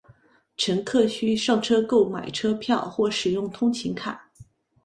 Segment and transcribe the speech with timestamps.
[0.57, 4.31] 乘客需上车购买车票或使用通勤卡。